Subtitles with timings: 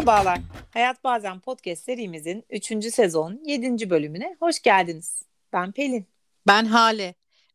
[0.00, 0.38] Merhabalar.
[0.70, 2.94] Hayat Bazen Podcast serimizin 3.
[2.94, 3.90] sezon 7.
[3.90, 5.22] bölümüne hoş geldiniz.
[5.52, 6.06] Ben Pelin.
[6.46, 7.14] Ben Hale.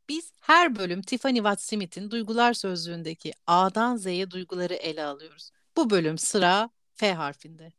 [0.09, 5.51] Biz her bölüm Tiffany Watt Smith'in Duygular Sözlüğü'ndeki A'dan Z'ye duyguları ele alıyoruz.
[5.77, 7.71] Bu bölüm sıra F harfinde.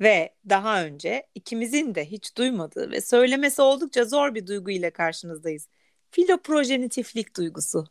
[0.00, 5.68] Ve daha önce ikimizin de hiç duymadığı ve söylemesi oldukça zor bir duygu ile karşınızdayız.
[6.10, 7.86] Filoprojenitiflik duygusu.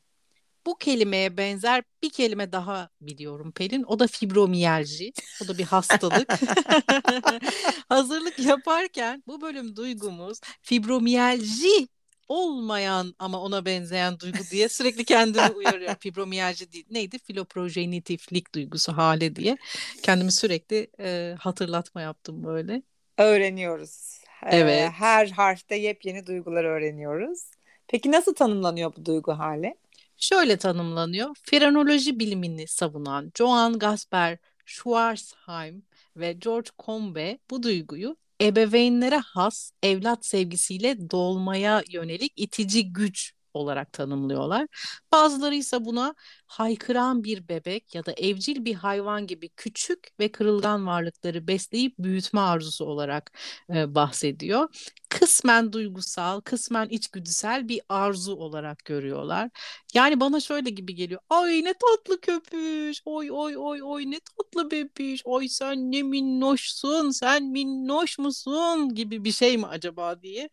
[0.66, 3.84] Bu kelimeye benzer bir kelime daha biliyorum Pelin.
[3.84, 5.14] O da fibromiyalji.
[5.44, 6.34] O da bir hastalık.
[7.90, 11.88] Hazırlık yaparken bu bölüm duygumuz fibromiyalji
[12.28, 15.96] olmayan ama ona benzeyen duygu diye sürekli kendimi uyarıyorum.
[16.00, 16.86] Fibromiyalji değil.
[16.92, 17.20] Neydi?
[17.20, 19.58] Filoprojenitiflik duygusu hale diye.
[20.04, 22.82] Kendimi sürekli e, hatırlatma yaptım böyle.
[23.18, 24.24] Öğreniyoruz.
[24.46, 24.92] Evet.
[24.92, 27.52] Her harfte yepyeni duygular öğreniyoruz.
[27.88, 29.76] Peki nasıl tanımlanıyor bu duygu hali?
[30.18, 31.36] Şöyle tanımlanıyor.
[31.44, 35.84] Frenoloji bilimini savunan Johann Gasper Schwarzheim
[36.16, 44.68] ve George Combe bu duyguyu ebeveynlere has evlat sevgisiyle dolmaya yönelik itici güç olarak tanımlıyorlar.
[45.12, 46.16] Bazıları ise buna
[46.48, 52.40] haykıran bir bebek ya da evcil bir hayvan gibi küçük ve kırılgan varlıkları besleyip büyütme
[52.40, 53.32] arzusu olarak
[53.70, 54.70] e, bahsediyor.
[55.10, 59.50] Kısmen duygusal, kısmen içgüdüsel bir arzu olarak görüyorlar.
[59.94, 61.22] Yani bana şöyle gibi geliyor.
[61.30, 63.02] Ay ne tatlı köpüş.
[63.06, 65.22] Oy oy oy oy ne tatlı bebiş.
[65.26, 67.10] Oy sen ne minnoşsun.
[67.12, 70.50] Sen minnoş musun gibi bir şey mi acaba diye.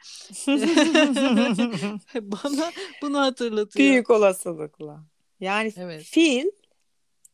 [2.15, 3.89] bana bunu hatırlatıyor.
[3.89, 5.05] Büyük olasılıkla.
[5.41, 6.03] Yani evet.
[6.03, 6.47] fiil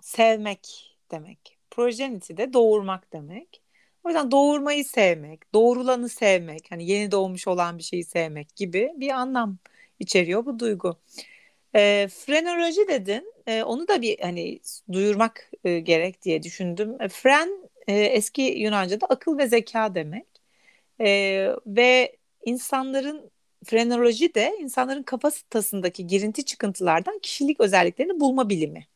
[0.00, 1.58] sevmek demek.
[1.70, 3.62] Projenity de doğurmak demek.
[4.04, 9.10] O yüzden doğurmayı sevmek, doğrulanı sevmek, hani yeni doğmuş olan bir şeyi sevmek gibi bir
[9.10, 9.58] anlam
[9.98, 10.96] içeriyor bu duygu.
[11.74, 13.32] E, frenoloji dedin.
[13.46, 14.60] E, onu da bir hani
[14.92, 16.96] duyurmak e, gerek diye düşündüm.
[17.00, 20.26] E, fren e, eski Yunanca'da akıl ve zeka demek.
[21.00, 21.08] E,
[21.66, 23.30] ve insanların
[23.64, 28.86] frenoloji de insanların kafatasındaki girinti çıkıntılardan kişilik özelliklerini bulma bilimi.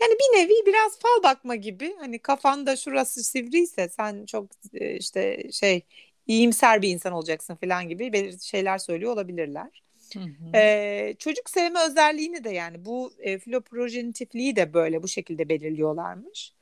[0.00, 5.50] Yani bir nevi biraz fal bakma gibi hani kafanda şurası sivriyse sen çok e, işte
[5.52, 5.82] şey
[6.26, 9.82] iyimser bir insan olacaksın falan gibi belirli şeyler söylüyor olabilirler.
[10.14, 10.56] Hı hı.
[10.56, 16.52] Ee, çocuk sevme özelliğini de yani bu e, filoprojenitifliği de böyle bu şekilde belirliyorlarmış.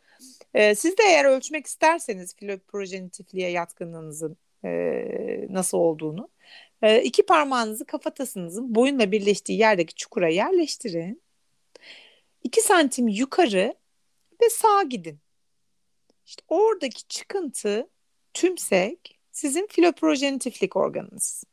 [0.54, 4.70] Ee, siz de eğer ölçmek isterseniz filoprojenitifliğe yatkınlığınızın e,
[5.50, 6.28] nasıl olduğunu
[6.82, 11.22] e, iki parmağınızı kafatasınızın boyunla birleştiği yerdeki çukura yerleştirin.
[12.44, 13.74] 2 santim yukarı
[14.42, 15.18] ve sağa gidin.
[16.26, 17.88] İşte oradaki çıkıntı
[18.34, 21.44] tümsek sizin filoprojenitiflik organınız.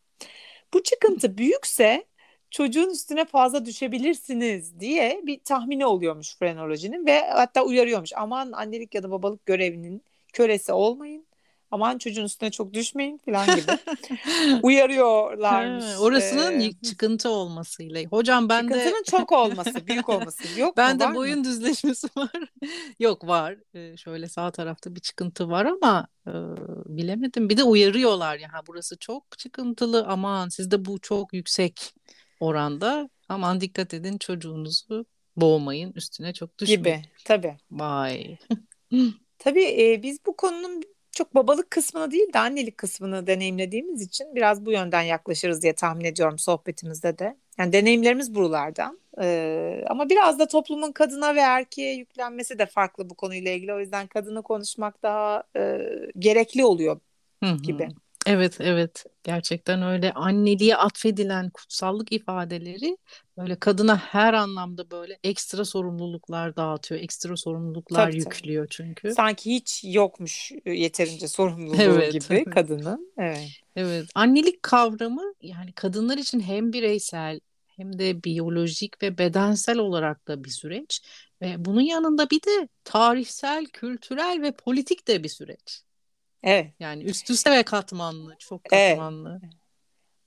[0.73, 2.05] Bu çıkıntı büyükse
[2.49, 8.11] çocuğun üstüne fazla düşebilirsiniz diye bir tahmini oluyormuş frenolojinin ve hatta uyarıyormuş.
[8.15, 10.03] Aman annelik ya da babalık görevinin
[10.33, 11.25] kölesi olmayın
[11.71, 13.71] aman çocuğun üstüne çok düşmeyin falan gibi
[14.63, 15.85] uyarıyorlarmış.
[15.85, 18.03] Ha, orasının ee, çıkıntı olmasıyla.
[18.03, 18.89] Hocam ben Çıkıntının de...
[18.89, 20.59] Çıkıntının çok olması, büyük olması.
[20.59, 21.43] Yok ben mu, de boyun mı?
[21.43, 22.31] düzleşmesi var.
[22.99, 23.55] Yok var.
[23.73, 26.31] Ee, şöyle sağ tarafta bir çıkıntı var ama e,
[26.85, 27.49] bilemedim.
[27.49, 28.53] Bir de uyarıyorlar ya.
[28.53, 31.93] Ha, burası çok çıkıntılı aman sizde bu çok yüksek
[32.39, 33.09] oranda.
[33.29, 35.05] Aman dikkat edin çocuğunuzu
[35.35, 36.83] boğmayın üstüne çok düşmeyin.
[36.83, 37.57] Gibi tabii.
[37.71, 38.37] Vay.
[39.39, 40.83] Tabii e, biz bu konunun
[41.19, 46.05] çok babalık kısmını değil de annelik kısmını deneyimlediğimiz için biraz bu yönden yaklaşırız diye tahmin
[46.05, 47.37] ediyorum sohbetimizde de.
[47.57, 48.99] Yani deneyimlerimiz buralardan.
[49.21, 53.73] Ee, ama biraz da toplumun kadına ve erkeğe yüklenmesi de farklı bu konuyla ilgili.
[53.73, 55.79] O yüzden kadını konuşmak daha e,
[56.19, 56.99] gerekli oluyor
[57.63, 57.87] gibi.
[58.29, 62.97] Evet evet gerçekten öyle anneliğe atfedilen kutsallık ifadeleri
[63.37, 67.01] böyle kadına her anlamda böyle ekstra sorumluluklar dağıtıyor.
[67.01, 68.75] Ekstra sorumluluklar tabii, yüklüyor tabii.
[68.75, 69.11] çünkü.
[69.11, 72.49] Sanki hiç yokmuş ıı, yeterince sorumluluğu evet, gibi evet.
[72.49, 73.13] kadının.
[73.17, 73.47] Evet.
[73.75, 80.43] Evet annelik kavramı yani kadınlar için hem bireysel hem de biyolojik ve bedensel olarak da
[80.43, 81.01] bir süreç
[81.41, 85.88] ve bunun yanında bir de tarihsel, kültürel ve politik de bir süreç.
[86.43, 86.73] Evet.
[86.79, 89.39] Yani üst üste ve katmanlı, çok katmanlı.
[89.43, 89.53] Evet.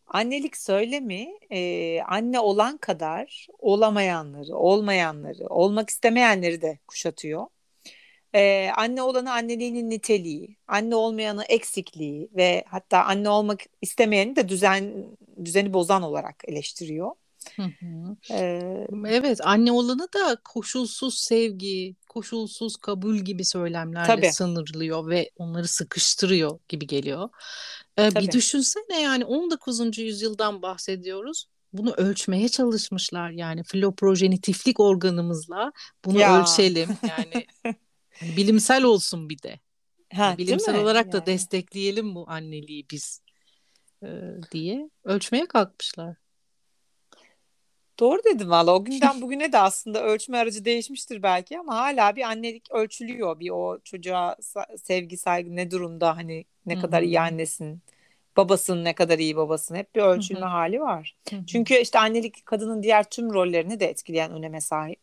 [0.07, 7.47] Annelik söylemi e, anne olan kadar olamayanları, olmayanları, olmak istemeyenleri de kuşatıyor.
[8.35, 15.07] E, anne olanı anneliğinin niteliği, anne olmayanı eksikliği ve hatta anne olmak istemeyeni de düzen
[15.45, 17.11] düzeni bozan olarak eleştiriyor.
[17.57, 18.17] Hı hı.
[18.31, 24.33] Ee, evet anne olanı da koşulsuz sevgi, koşulsuz kabul gibi söylemlerle tabii.
[24.33, 27.29] sınırlıyor ve onları sıkıştırıyor gibi geliyor.
[27.99, 29.99] Ee, bir düşünsene yani 19.
[29.99, 31.47] yüzyıldan bahsediyoruz.
[31.73, 35.73] Bunu ölçmeye çalışmışlar yani filoprojenitiflik organımızla
[36.05, 36.41] bunu ya.
[36.41, 37.47] ölçelim yani
[38.37, 39.61] bilimsel olsun bir de.
[40.13, 41.13] Ha, Bilimsel olarak yani.
[41.13, 43.23] da destekleyelim bu anneliği biz
[44.03, 44.09] e,
[44.53, 46.17] diye ölçmeye kalkmışlar.
[48.01, 48.75] Doğru dedim valla.
[48.75, 53.41] O günden bugüne de aslında ölçme aracı değişmiştir belki ama hala bir annelik ölçülüyor.
[53.41, 54.37] Bir o çocuğa
[54.83, 56.83] sevgi, saygı ne durumda hani ne Hı-hı.
[56.83, 57.83] kadar iyi annesin,
[58.37, 60.49] babasın ne kadar iyi babasın hep bir ölçülme Hı-hı.
[60.51, 61.17] hali var.
[61.31, 61.47] Hı-hı.
[61.47, 65.01] Çünkü işte annelik kadının diğer tüm rollerini de etkileyen öneme sahip.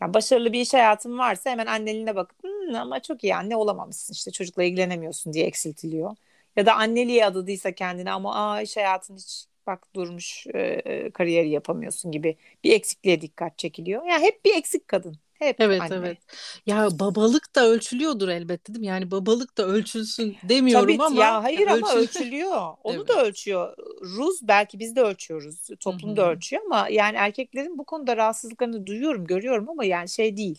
[0.00, 2.38] Yani başarılı bir iş hayatın varsa hemen anneliğine bakıp
[2.76, 6.16] ama çok iyi anne olamamışsın işte çocukla ilgilenemiyorsun diye eksiltiliyor.
[6.56, 12.12] Ya da anneliğe adadıysa kendine ama aa iş hayatın hiç bak durmuş e, kariyeri yapamıyorsun
[12.12, 14.04] gibi bir eksikliğe dikkat çekiliyor.
[14.06, 15.16] Yani hep bir eksik kadın.
[15.38, 15.94] Hep evet anne.
[15.94, 16.18] evet.
[16.66, 18.86] Ya babalık da ölçülüyordur elbette değil mi?
[18.86, 21.20] Yani babalık da ölçülsün demiyorum Tabii, ama.
[21.20, 22.74] Ya hayır ama ölçülüyor.
[22.84, 23.08] Onu evet.
[23.08, 23.76] da ölçüyor.
[24.00, 25.68] Rus belki biz de ölçüyoruz.
[25.80, 30.58] Toplum da ölçüyor ama yani erkeklerin bu konuda rahatsızlıklarını duyuyorum, görüyorum ama yani şey değil.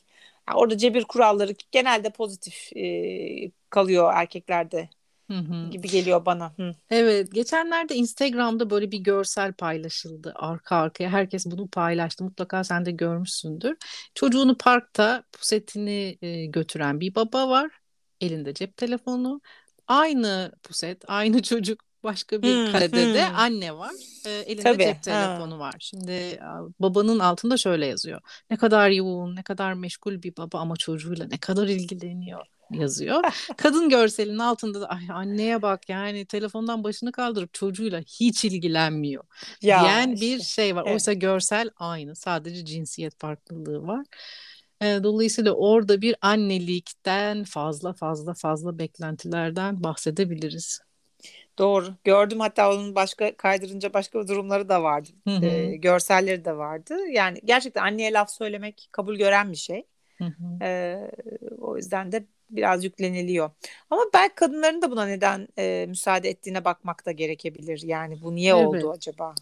[0.50, 4.90] Yani orada cebir kuralları genelde pozitif e, kalıyor erkeklerde.
[5.32, 5.70] Hı hı.
[5.70, 6.54] gibi geliyor bana.
[6.58, 6.72] Hı.
[6.90, 11.10] Evet, geçenlerde Instagram'da böyle bir görsel paylaşıldı arka arkaya.
[11.10, 12.24] Herkes bunu paylaştı.
[12.24, 13.78] Mutlaka sen de görmüşsündür.
[14.16, 17.72] Çocuğunu parkta pusetini e, götüren bir baba var.
[18.22, 19.42] Elinde cep telefonu.
[19.88, 23.14] Aynı puset, aynı çocuk başka bir hmm, karede hmm.
[23.14, 23.94] de anne var.
[24.26, 25.60] E, elinde Tabii, cep telefonu ha.
[25.60, 25.76] var.
[25.80, 26.40] Şimdi
[26.80, 28.22] babanın altında şöyle yazıyor.
[28.50, 33.24] Ne kadar yoğun, ne kadar meşgul bir baba ama çocuğuyla ne kadar ilgileniyor yazıyor.
[33.58, 39.24] Kadın görselinin altında da ay anneye bak yani telefondan başını kaldırıp çocuğuyla hiç ilgilenmiyor
[39.62, 40.26] ya diyen işte.
[40.26, 40.84] bir şey var.
[40.86, 40.94] Evet.
[40.94, 42.16] Oysa görsel aynı.
[42.16, 44.06] Sadece cinsiyet farklılığı var.
[44.82, 50.80] Dolayısıyla orada bir annelikten fazla fazla fazla beklentilerden bahsedebiliriz.
[51.58, 51.94] Doğru.
[52.04, 55.10] Gördüm hatta onun başka kaydırınca başka durumları da vardı.
[55.28, 55.46] Hı hı.
[55.46, 56.98] E, görselleri de vardı.
[57.12, 59.84] Yani gerçekten anneye laf söylemek kabul gören bir şey.
[60.18, 60.64] Hı hı.
[60.64, 60.98] E,
[61.60, 63.52] o yüzden de biraz yükleniliyor.
[63.90, 67.82] Ama belki kadınların da buna neden e, müsaade ettiğine bakmak da gerekebilir.
[67.84, 68.68] Yani bu niye evet.
[68.68, 69.36] oldu acaba?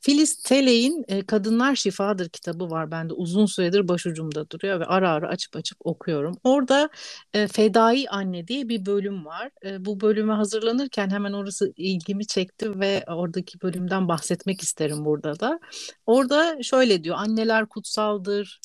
[0.00, 2.90] Filiz Teley'in e, Kadınlar Şifadır kitabı var.
[2.90, 6.36] Bende uzun süredir başucumda duruyor ve ara ara açıp açıp okuyorum.
[6.44, 6.88] Orada
[7.34, 9.50] e, Fedai Anne diye bir bölüm var.
[9.64, 15.60] E, bu bölüme hazırlanırken hemen orası ilgimi çekti ve oradaki bölümden bahsetmek isterim burada da.
[16.06, 17.16] Orada şöyle diyor.
[17.18, 18.60] Anneler kutsaldır,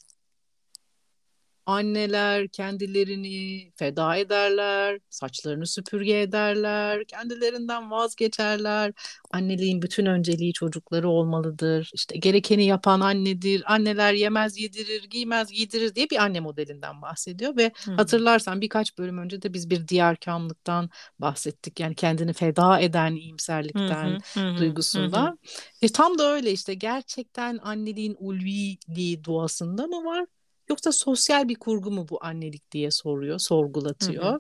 [1.66, 8.94] Anneler kendilerini feda ederler, saçlarını süpürge ederler, kendilerinden vazgeçerler.
[9.32, 11.92] Anneliğin bütün önceliği çocukları olmalıdır.
[11.94, 13.74] İşte gerekeni yapan annedir.
[13.74, 17.96] Anneler yemez yedirir, giymez giydirir diye bir anne modelinden bahsediyor ve hmm.
[17.96, 20.90] hatırlarsan birkaç bölüm önce de biz bir diyarkamlıktan
[21.20, 21.80] bahsettik.
[21.80, 24.58] Yani kendini feda eden iyimserlikten, hmm.
[24.58, 25.28] duygusundan.
[25.28, 25.38] Hmm.
[25.82, 30.26] E, tam da öyle işte gerçekten anneliğin ulviliği duasında mı var?
[30.70, 34.26] Yoksa sosyal bir kurgu mu bu annelik diye soruyor, sorgulatıyor.
[34.26, 34.40] Hı hı.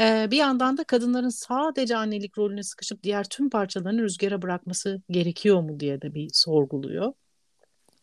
[0.00, 5.60] Ee, bir yandan da kadınların sadece annelik rolüne sıkışıp diğer tüm parçalarını rüzgara bırakması gerekiyor
[5.60, 7.12] mu diye de bir sorguluyor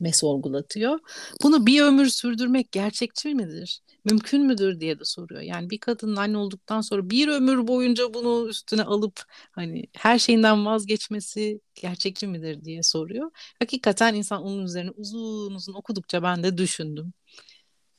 [0.02, 1.00] ve sorgulatıyor.
[1.44, 3.82] Bunu bir ömür sürdürmek gerçekçi midir?
[4.06, 5.42] Mümkün müdür diye de soruyor.
[5.42, 10.66] Yani bir kadının anne olduktan sonra bir ömür boyunca bunu üstüne alıp hani her şeyinden
[10.66, 13.32] vazgeçmesi gerçekçi midir diye soruyor.
[13.60, 17.14] Hakikaten insan onun üzerine uzun uzun okudukça ben de düşündüm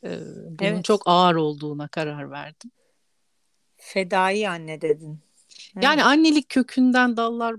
[0.04, 0.84] bunun evet.
[0.84, 2.70] çok ağır olduğuna karar verdim.
[3.76, 5.20] Fedai anne dedin.
[5.75, 5.84] Evet.
[5.84, 7.56] Yani annelik kökünden dallar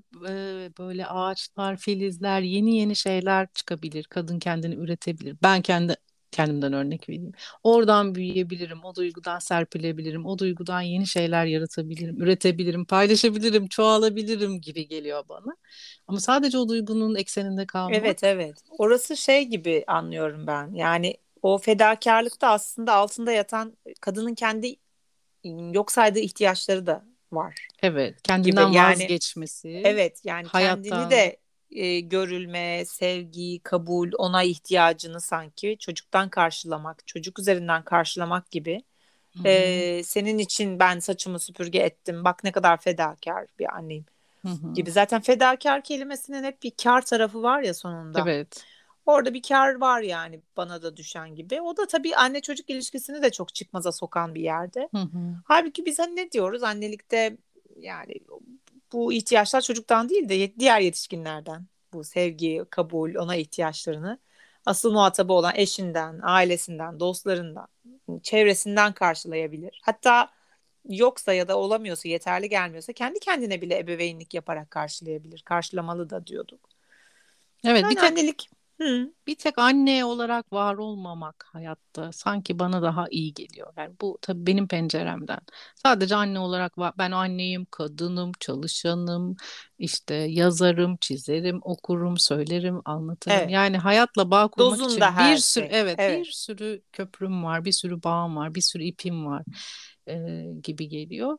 [0.80, 4.04] böyle ağaçlar, filizler, yeni yeni şeyler çıkabilir.
[4.04, 5.38] Kadın kendini üretebilir.
[5.44, 5.96] Ben kendi
[6.32, 7.32] kendimden örnek vereyim.
[7.64, 15.24] Oradan büyüyebilirim, o duygudan serpilebilirim, o duygudan yeni şeyler yaratabilirim, üretebilirim, paylaşabilirim, çoğalabilirim gibi geliyor
[15.30, 15.56] bana.
[16.08, 17.96] Ama sadece o duygunun ekseninde kalmak.
[17.96, 18.56] Evet, evet.
[18.78, 20.74] Orası şey gibi anlıyorum ben.
[20.74, 24.76] Yani o fedakarlıkta aslında altında yatan kadının kendi
[25.74, 27.68] yok saydığı ihtiyaçları da var.
[27.82, 28.78] Evet, kendinden gibi.
[28.78, 29.82] Yani, vazgeçmesi.
[29.86, 30.84] Evet, yani hayattan...
[30.84, 31.38] kendini de
[31.72, 38.84] e, görülme, sevgi, kabul, ona ihtiyacını sanki çocuktan karşılamak, çocuk üzerinden karşılamak gibi.
[39.46, 42.24] E, senin için ben saçımı süpürge ettim.
[42.24, 44.06] Bak ne kadar fedakar bir anneyim
[44.42, 44.74] Hı-hı.
[44.74, 44.92] gibi.
[44.92, 48.22] Zaten fedakar kelimesinin hep bir kar tarafı var ya sonunda.
[48.22, 48.66] Evet.
[49.06, 51.62] Orada bir kar var yani bana da düşen gibi.
[51.62, 54.90] O da tabii anne çocuk ilişkisini de çok çıkmaza sokan bir yerde.
[54.92, 55.36] Hı hı.
[55.46, 57.38] Halbuki biz hani ne diyoruz annelikte
[57.80, 58.14] yani
[58.94, 61.66] bu ihtiyaçlar çocuktan değil de diğer yetişkinlerden.
[61.94, 64.20] Bu sevgi, kabul, ona ihtiyaçlarını
[64.66, 67.68] asıl muhatabı olan eşinden, ailesinden, dostlarından,
[68.24, 69.82] çevresinden karşılayabilir.
[69.84, 70.30] Hatta
[70.90, 75.42] yoksa ya da olamıyorsa, yeterli gelmiyorsa kendi kendine bile ebeveynlik yaparak karşılayabilir.
[75.42, 76.70] Karşılamalı da diyorduk.
[77.64, 78.50] Evet, yani bir tek annelik
[78.82, 79.12] Hı.
[79.28, 83.74] Bir tek anne olarak var olmamak hayatta sanki bana daha iyi geliyor.
[83.78, 85.40] Yani bu tabii benim penceremden.
[85.76, 86.94] Sadece anne olarak var.
[86.98, 89.36] Ben anneyim, kadınım, çalışanım,
[89.80, 93.38] işte yazarım, çizerim, okurum, söylerim, anlatırım.
[93.38, 93.52] Evet.
[93.52, 95.38] Yani hayatla bağ kurmak Dozunda için bir şey.
[95.38, 99.44] sürü evet, evet bir sürü köprüm var, bir sürü bağım var, bir sürü ipim var
[100.08, 101.38] e, gibi geliyor.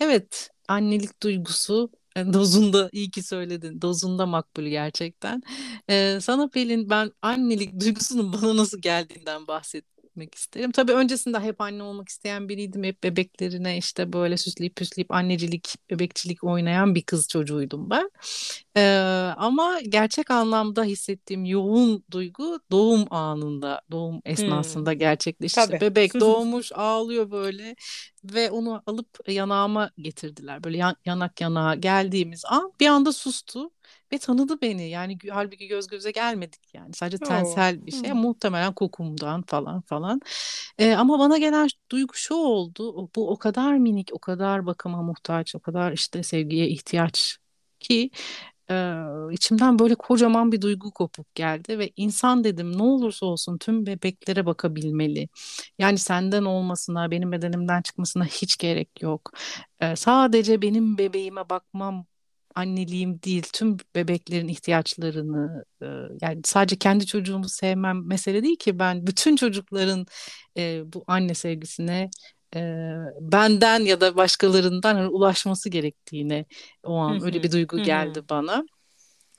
[0.00, 1.90] Evet, annelik duygusu
[2.32, 3.82] dozunda iyi ki söyledin.
[3.82, 5.42] Dozunda makbul gerçekten.
[5.90, 9.46] Ee, sana Pelin ben annelik duygusunun bana nasıl geldiğinden
[10.14, 10.72] bahsetmek isterim.
[10.72, 12.84] Tabii öncesinde hep anne olmak isteyen biriydim.
[12.84, 18.10] Hep bebeklerine işte böyle süsleyip püsleyip annecilik, bebekçilik oynayan bir kız çocuğuydum ben.
[18.76, 24.98] Ee, ama gerçek anlamda hissettiğim yoğun duygu doğum anında, doğum esnasında hmm.
[24.98, 25.60] gerçekleşti.
[25.60, 25.80] Tabii.
[25.80, 27.76] Bebek doğmuş, ağlıyor böyle
[28.24, 30.64] ve onu alıp yanağıma getirdiler.
[30.64, 33.70] Böyle yan, yanak yanağa geldiğimiz an bir anda sustu
[34.14, 34.88] ve tanıdı beni.
[34.88, 36.94] Yani halbuki göz göze gelmedik yani.
[36.94, 38.12] Sadece tensel bir şey.
[38.12, 40.20] Muhtemelen kokumdan falan falan.
[40.78, 43.10] Ee, ama bana gelen duygu şu oldu.
[43.16, 47.38] Bu o kadar minik, o kadar bakıma muhtaç, o kadar işte sevgiye ihtiyaç
[47.80, 48.10] ki
[48.70, 48.94] e,
[49.32, 54.46] içimden böyle kocaman bir duygu kopup geldi ve insan dedim ne olursa olsun tüm bebeklere
[54.46, 55.28] bakabilmeli.
[55.78, 59.32] Yani senden olmasına, benim bedenimden çıkmasına hiç gerek yok.
[59.80, 62.06] E, sadece benim bebeğime bakmam
[62.54, 65.86] anneliğim değil tüm bebeklerin ihtiyaçlarını e,
[66.22, 70.06] yani sadece kendi çocuğumu sevmem mesele değil ki ben bütün çocukların
[70.56, 72.10] e, bu anne sevgisine
[72.56, 72.60] e,
[73.20, 76.44] benden ya da başkalarından hani ulaşması gerektiğine
[76.82, 78.64] o an öyle bir duygu geldi bana.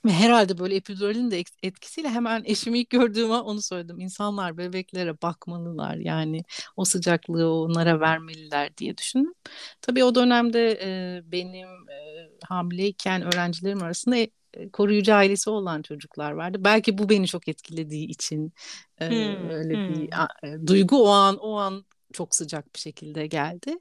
[0.04, 4.00] Ve herhalde böyle epiduralin de etkisiyle hemen eşimi ilk gördüğüm an onu söyledim.
[4.00, 6.42] İnsanlar bebeklere bakmalılar yani
[6.76, 9.34] o sıcaklığı onlara vermeliler diye düşündüm.
[9.80, 14.30] Tabii o dönemde e, benim e, hamileyken öğrencilerim arasında e,
[14.72, 16.58] koruyucu ailesi olan çocuklar vardı.
[16.60, 18.52] Belki bu beni çok etkilediği için
[19.00, 19.94] e, hmm, öyle hmm.
[19.94, 23.78] bir a, e, duygu o an o an çok sıcak bir şekilde geldi.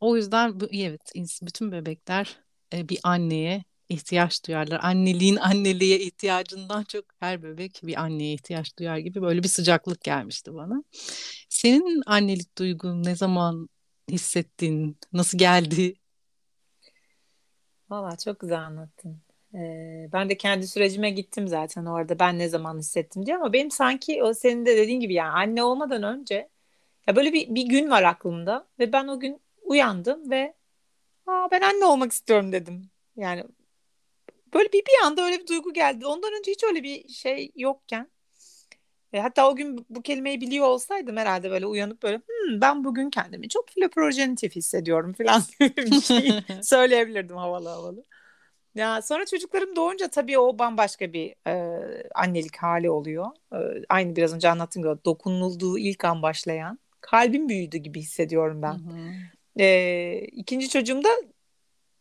[0.00, 1.12] O yüzden evet
[1.42, 2.38] bütün bebekler
[2.72, 4.80] e, bir anneye ihtiyaç duyarlar.
[4.82, 10.54] Anneliğin anneliğe ihtiyacından çok her bebek bir anneye ihtiyaç duyar gibi böyle bir sıcaklık gelmişti
[10.54, 10.84] bana.
[11.48, 13.68] Senin annelik duygun ne zaman
[14.10, 14.98] hissettin?
[15.12, 15.94] Nasıl geldi?
[17.90, 19.20] Valla çok güzel anlattın.
[19.54, 23.70] Ee, ben de kendi sürecime gittim zaten orada ben ne zaman hissettim diye ama benim
[23.70, 26.48] sanki o senin de dediğin gibi yani anne olmadan önce
[27.06, 30.54] ya böyle bir, bir gün var aklımda ve ben o gün uyandım ve
[31.26, 32.90] Aa, ben anne olmak istiyorum dedim.
[33.16, 33.44] Yani
[34.54, 36.06] böyle bir bir anda öyle bir duygu geldi.
[36.06, 38.10] Ondan önce hiç öyle bir şey yokken.
[39.12, 43.10] E, hatta o gün bu kelimeyi biliyor olsaydım herhalde böyle uyanıp böyle hmm, ben bugün
[43.10, 46.30] kendimi çok filoprojenitif hissediyorum falan bir şey
[46.62, 48.04] söyleyebilirdim havalı havalı.
[48.74, 51.80] Ya sonra çocuklarım doğunca tabii o bambaşka bir e,
[52.14, 53.26] annelik hali oluyor.
[53.52, 58.74] E, aynı biraz önce anlattığım gibi dokunulduğu ilk an başlayan kalbim büyüdü gibi hissediyorum ben.
[58.74, 59.62] Hı hı.
[59.62, 61.08] E, ikinci çocuğumda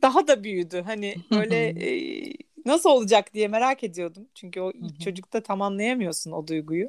[0.02, 0.82] daha da büyüdü.
[0.86, 2.34] Hani böyle e,
[2.66, 4.28] nasıl olacak diye merak ediyordum.
[4.36, 6.88] Çünkü o ilk çocukta tam anlayamıyorsun o duyguyu.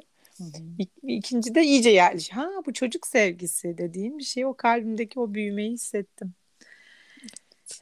[0.77, 2.29] İk, ikinci de iyice yerleş.
[2.29, 6.33] Ha bu çocuk sevgisi dediğim bir şey o kalbimdeki o büyümeyi hissettim.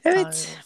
[0.05, 0.25] Evet.
[0.25, 0.63] Aynen.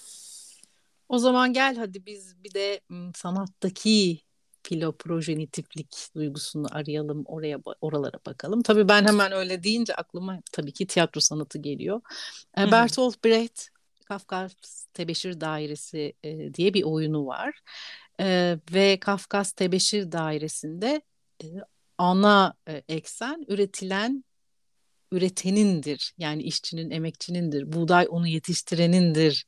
[1.09, 2.79] O zaman gel hadi biz bir de
[3.15, 4.21] sanattaki
[4.63, 8.61] filoprojenitiflik duygusunu arayalım oraya oralara bakalım.
[8.61, 12.01] Tabii ben hemen öyle deyince aklıma tabii ki tiyatro sanatı geliyor.
[12.55, 12.71] Hı-hı.
[12.71, 13.72] Bertolt Brecht
[14.13, 17.59] Kafkas Tebeşir Dairesi e, diye bir oyunu var.
[18.19, 21.01] E, ve Kafkas Tebeşir Dairesi'nde
[21.43, 21.47] e,
[21.97, 24.23] ana e, eksen üretilen
[25.11, 26.13] üretenindir.
[26.17, 27.73] Yani işçinin, emekçinindir.
[27.73, 29.45] Buğday onu yetiştirenindir.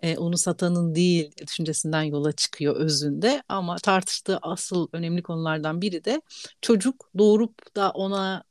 [0.00, 3.42] E, onu satanın değil düşüncesinden yola çıkıyor özünde.
[3.48, 6.22] Ama tartıştığı asıl önemli konulardan biri de
[6.60, 8.44] çocuk doğurup da ona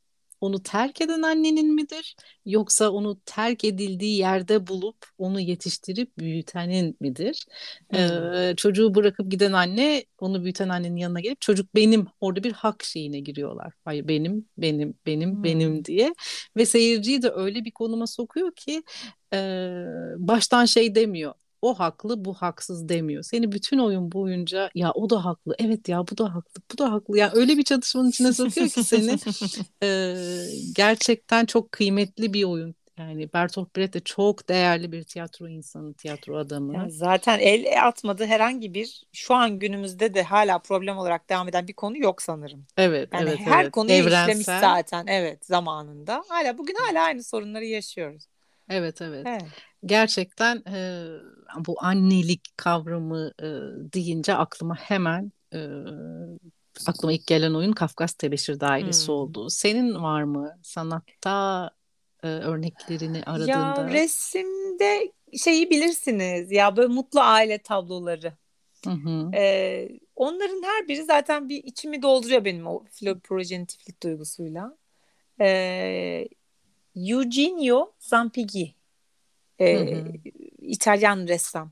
[0.46, 7.46] onu terk eden annenin midir yoksa onu terk edildiği yerde bulup onu yetiştirip büyütenin midir?
[7.90, 8.00] Hmm.
[8.00, 12.84] Ee, çocuğu bırakıp giden anne onu büyüten annenin yanına gelip çocuk benim orada bir hak
[12.84, 13.74] şeyine giriyorlar.
[13.86, 15.44] Hayır benim benim benim hmm.
[15.44, 16.14] benim diye
[16.58, 18.84] ve seyirciyi de öyle bir konuma sokuyor ki
[19.34, 19.38] e,
[20.18, 21.34] baştan şey demiyor
[21.66, 23.24] o haklı bu haksız demiyor.
[23.24, 26.92] Seni bütün oyun boyunca ya o da haklı evet ya bu da haklı bu da
[26.92, 27.18] haklı.
[27.18, 29.12] Yani öyle bir çatışmanın içine sokuyor ki seni
[29.84, 30.16] e,
[30.76, 32.76] gerçekten çok kıymetli bir oyun.
[32.98, 36.74] Yani Bertolt Brecht de çok değerli bir tiyatro insanı, tiyatro adamı.
[36.74, 41.68] Yani zaten el atmadığı herhangi bir şu an günümüzde de hala problem olarak devam eden
[41.68, 42.66] bir konu yok sanırım.
[42.78, 43.72] Evet, yani evet, her evet.
[43.72, 44.22] konuyu Evrensel.
[44.22, 46.24] işlemiş zaten evet zamanında.
[46.30, 48.24] Hala bugün hala aynı sorunları yaşıyoruz.
[48.70, 49.26] Evet, evet.
[49.28, 49.44] evet
[49.86, 51.08] gerçekten e,
[51.58, 53.48] bu annelik kavramı e,
[53.94, 55.60] deyince aklıma hemen e,
[56.88, 59.16] aklıma ilk gelen oyun Kafkas Tebeşir Dairesi hmm.
[59.16, 59.50] oldu.
[59.50, 61.70] Senin var mı sanatta
[62.24, 63.82] e, örneklerini aradığında?
[63.82, 65.12] Ya resimde
[65.44, 68.34] şeyi bilirsiniz ya böyle mutlu aile tabloları.
[68.86, 69.32] Hı hı.
[69.34, 74.78] Ee, onların her biri zaten bir içimi dolduruyor benim o florprogenitiflik duygusuyla.
[75.42, 76.28] Ee,
[76.96, 78.76] Eugenio Zampighi
[79.60, 80.14] e, hı hı.
[80.62, 81.72] İtalyan ressam.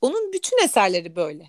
[0.00, 1.46] Onun bütün eserleri böyle.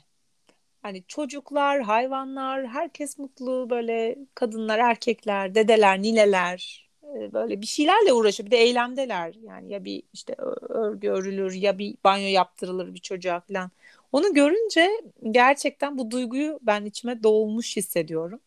[0.81, 6.89] Hani çocuklar, hayvanlar, herkes mutlu böyle kadınlar, erkekler, dedeler, nineler
[7.33, 8.45] böyle bir şeylerle uğraşıyor.
[8.47, 9.33] Bir de eylemdeler.
[9.43, 10.35] Yani ya bir işte
[10.69, 13.71] örgü örülür ya bir banyo yaptırılır bir çocuğa falan.
[14.11, 14.89] Onu görünce
[15.31, 18.39] gerçekten bu duyguyu ben içime doğmuş hissediyorum.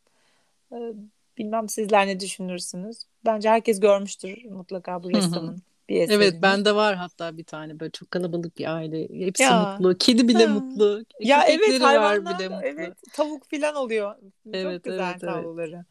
[1.38, 2.98] Bilmem sizler ne düşünürsünüz.
[3.24, 6.22] Bence herkes görmüştür mutlaka bu ressamın bir eserini.
[6.24, 9.26] Evet bende var hatta bir tane böyle çok kalabalık bir aile.
[9.26, 9.72] Hepsi ya.
[9.72, 9.98] mutlu.
[9.98, 10.54] Kedi bile ha.
[10.54, 11.04] mutlu.
[11.20, 12.66] Ya evet hayvanlar bile mutlu.
[12.66, 14.14] evet tavuk falan oluyor.
[14.52, 15.70] Evet, çok güzel evet, tabloları.
[15.74, 15.84] Evet.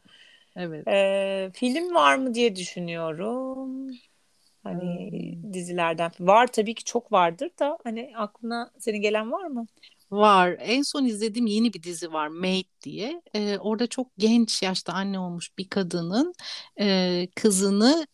[0.56, 0.88] Evet.
[0.88, 3.90] Ee, film var mı diye düşünüyorum.
[4.62, 5.52] Hani hmm.
[5.52, 9.66] dizilerden var tabii ki çok vardır da hani aklına senin gelen var mı?
[10.12, 10.56] Var.
[10.60, 13.22] En son izlediğim yeni bir dizi var Maid diye.
[13.34, 16.34] Ee, orada çok genç yaşta anne olmuş bir kadının
[16.80, 18.06] e, kızını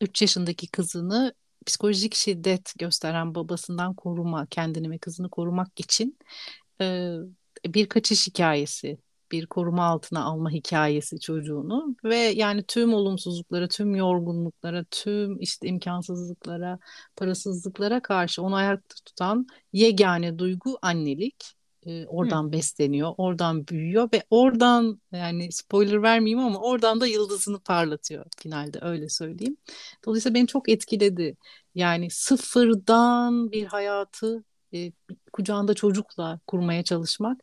[0.00, 1.34] 3 yaşındaki kızını
[1.66, 6.18] psikolojik şiddet gösteren babasından koruma, kendini ve kızını korumak için
[6.80, 7.14] e,
[7.66, 8.98] bir kaçış hikayesi
[9.32, 16.78] bir koruma altına alma hikayesi çocuğunu ve yani tüm olumsuzluklara, tüm yorgunluklara, tüm işte imkansızlıklara,
[17.16, 21.54] parasızlıklara karşı onu ayakta tutan yegane duygu annelik.
[21.86, 22.52] Ee, oradan Hı.
[22.52, 29.08] besleniyor, oradan büyüyor ve oradan yani spoiler vermeyeyim ama oradan da yıldızını parlatıyor finalde öyle
[29.08, 29.56] söyleyeyim.
[30.06, 31.36] Dolayısıyla beni çok etkiledi.
[31.74, 34.44] Yani sıfırdan bir hayatı
[34.74, 34.92] e,
[35.32, 37.40] kucağında çocukla kurmaya çalışmak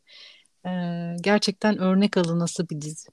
[0.66, 3.08] ee, gerçekten örnek alınası bir dizi.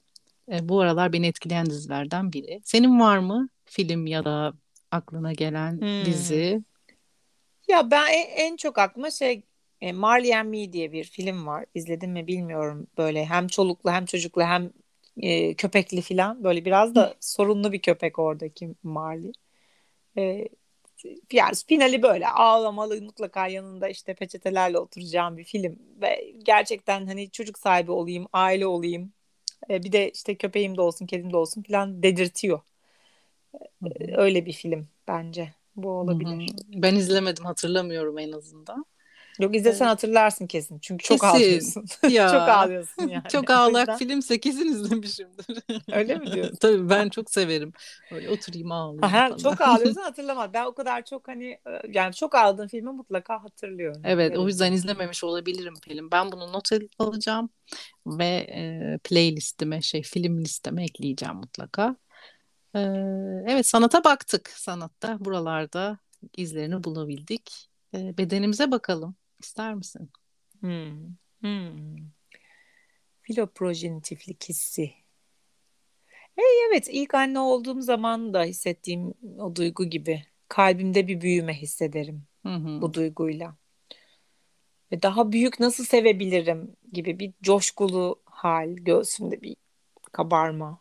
[0.52, 2.60] Ee, bu aralar beni etkileyen dizilerden biri.
[2.64, 4.52] Senin var mı film ya da
[4.90, 6.04] aklına gelen hmm.
[6.04, 6.62] dizi?
[7.68, 9.42] Ya ben en, en çok aklıma şey
[9.80, 11.66] e, Marley and Me diye bir film var.
[11.74, 12.86] İzledim mi bilmiyorum.
[12.98, 14.70] Böyle hem çoluklu hem çocuklu hem
[15.16, 16.44] e, köpekli falan.
[16.44, 19.32] Böyle biraz da sorunlu bir köpek oradaki Marley.
[20.18, 20.48] E,
[21.32, 27.58] yani finali böyle ağlamalı mutlaka yanında işte peçetelerle oturacağım bir film ve gerçekten hani çocuk
[27.58, 29.12] sahibi olayım, aile olayım.
[29.70, 32.60] E, bir de işte köpeğim de olsun, kedim de olsun falan dedirtiyor.
[33.84, 35.54] E, öyle bir film bence.
[35.76, 36.50] Bu olabilir.
[36.68, 38.86] Ben izlemedim, hatırlamıyorum en azından.
[39.40, 40.78] Yok izlesen hatırlarsın kesin.
[40.78, 41.36] Çünkü çok kesin.
[41.36, 41.84] ağlıyorsun.
[42.10, 42.28] Ya.
[42.28, 43.28] çok ağlıyorsun yani.
[43.32, 43.96] çok ağlak yüzden...
[43.96, 45.46] filmse kesin izlemişimdir.
[45.92, 46.56] Öyle mi diyorsun?
[46.56, 47.72] Tabii ben çok severim.
[48.12, 49.38] Öyle oturayım ağlayayım Aha, falan.
[49.38, 50.50] Çok ağlıyorsun hatırlamaz.
[50.54, 54.02] Ben o kadar çok hani e, yani çok ağladığım filmi mutlaka hatırlıyorum.
[54.04, 56.10] Evet Öyle o yüzden izlememiş olabilirim film.
[56.12, 57.50] Ben bunu not alacağım
[58.06, 61.96] ve e, playlistime şey film listeme ekleyeceğim mutlaka.
[62.74, 62.80] E,
[63.46, 64.48] evet sanata baktık.
[64.48, 65.98] Sanatta buralarda
[66.36, 67.68] izlerini bulabildik.
[67.94, 69.16] E, bedenimize bakalım.
[69.44, 70.10] İster misin?
[70.60, 71.16] Hmm.
[71.40, 71.96] Hmm.
[73.22, 74.94] Filoprojenitiflik hissi.
[76.36, 80.22] Hey, evet ilk anne olduğum zaman da hissettiğim o duygu gibi.
[80.48, 82.82] Kalbimde bir büyüme hissederim hı hı.
[82.82, 83.56] bu duyguyla.
[84.92, 89.56] Ve daha büyük nasıl sevebilirim gibi bir coşkulu hal, göğsümde bir
[90.12, 90.80] kabarma.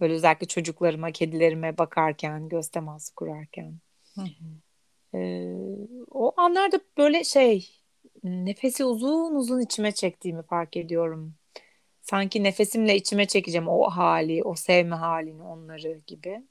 [0.00, 3.78] Böyle özellikle çocuklarıma, kedilerime bakarken, göz teması kurarken.
[4.14, 4.63] Hı hı.
[5.14, 5.54] Ee,
[6.10, 7.70] o anlarda böyle şey
[8.24, 11.34] nefesi uzun uzun içime çektiğimi fark ediyorum.
[12.02, 16.42] Sanki nefesimle içime çekeceğim o hali, o sevme halini onları gibi.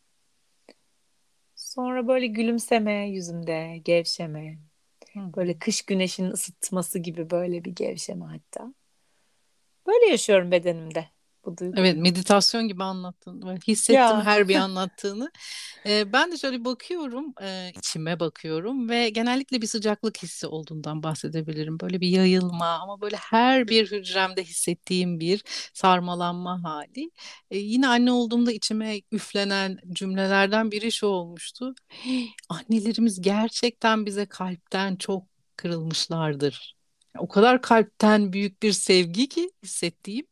[1.56, 4.58] Sonra böyle gülümseme yüzümde, gevşeme.
[5.16, 8.74] Böyle kış güneşinin ısıtması gibi böyle bir gevşeme hatta.
[9.88, 11.06] Böyle yaşıyorum bedenimde
[11.46, 11.74] bu duygu.
[11.78, 13.58] Evet meditasyon gibi anlattın.
[13.68, 14.26] hissettim ya.
[14.26, 15.32] her bir anlattığını.
[15.86, 21.80] Ee, ben de şöyle bakıyorum, e, içime bakıyorum ve genellikle bir sıcaklık hissi olduğundan bahsedebilirim.
[21.80, 27.12] Böyle bir yayılma ama böyle her bir hücremde hissettiğim bir sarmalanma hali.
[27.52, 31.76] Ee, yine anne olduğumda içime üflenen cümlelerden biri şu olmuştu.
[32.50, 35.24] Annelerimiz gerçekten bize kalpten çok
[35.58, 36.76] kırılmışlardır.
[37.18, 40.26] O kadar kalpten büyük bir sevgi ki hissettiğim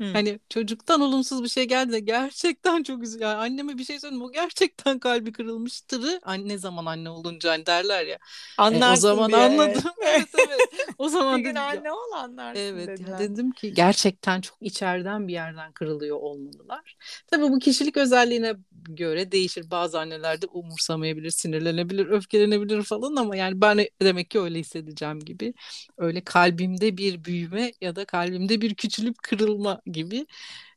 [0.00, 0.04] Hı.
[0.12, 3.22] Hani çocuktan olumsuz bir şey geldi de gerçekten çok üzüldüm.
[3.22, 6.18] Yani anneme bir şey söyledim o gerçekten kalbi kırılmıştır.
[6.22, 8.18] Anne zaman anne olunca hani derler ya.
[8.58, 9.40] Anlarsın e, o zaman diye.
[9.40, 9.82] anladım.
[10.02, 10.60] evet evet.
[10.98, 13.18] O zaman bir gün anne ol anlarsın Evet dediler.
[13.18, 16.96] dedim ki gerçekten çok içeriden bir yerden kırılıyor olmalılar.
[17.30, 18.54] Tabii bu kişilik özelliğine
[18.96, 19.70] göre değişir.
[19.70, 25.54] Bazı anneler de umursamayabilir, sinirlenebilir, öfkelenebilir falan ama yani ben demek ki öyle hissedeceğim gibi.
[25.98, 30.26] Öyle kalbimde bir büyüme ya da kalbimde bir küçülüp kırılma gibi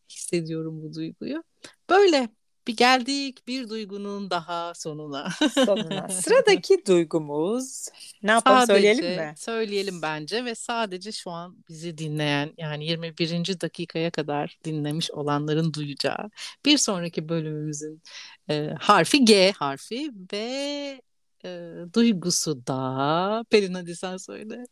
[0.10, 1.43] hissediyorum bu duyguyu.
[1.89, 2.30] Böyle
[2.72, 5.30] bir geldik bir duygunun daha sonuna.
[5.66, 6.08] sonuna.
[6.10, 7.88] Sıradaki duygumuz
[8.24, 9.34] ne yapalım sadece, söyleyelim mi?
[9.38, 13.62] Söyleyelim bence ve sadece şu an bizi dinleyen yani 21.
[13.62, 16.30] dakikaya kadar dinlemiş olanların duyacağı
[16.66, 18.02] bir sonraki bölümümüzün
[18.50, 21.02] e, harfi G harfi ve
[21.46, 24.64] e, duygusu da Pelin hadi sen söyle.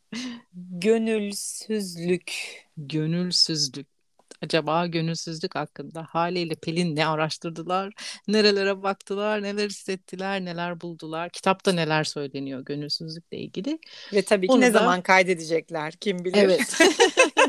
[0.53, 2.33] Gönülsüzlük.
[2.77, 3.87] Gönülsüzlük
[4.41, 7.93] acaba gönülsüzlük hakkında haliyle Pelin ne araştırdılar,
[8.27, 13.79] nerelere baktılar, neler hissettiler, neler buldular, kitapta neler söyleniyor gönülsüzlükle ilgili.
[14.13, 14.79] Ve tabii ki Onu ne da...
[14.79, 16.37] zaman kaydedecekler kim bilir.
[16.37, 16.79] Evet.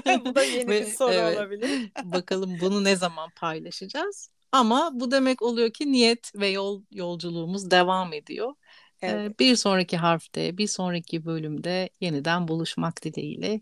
[0.25, 1.37] bu da yeni Ve, bir soru evet.
[1.37, 1.93] olabilir.
[2.05, 4.31] Bakalım bunu ne zaman paylaşacağız.
[4.53, 8.55] Ama bu demek oluyor ki niyet ve yol yolculuğumuz devam ediyor.
[9.03, 9.39] Evet.
[9.41, 13.61] Bir sonraki harfte, bir sonraki bölümde yeniden buluşmak dileğiyle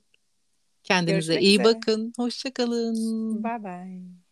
[0.89, 1.65] Kendinize Görüşmek iyi üzere.
[1.65, 2.13] bakın.
[2.19, 3.43] Hoşçakalın.
[3.43, 4.28] Bye bye.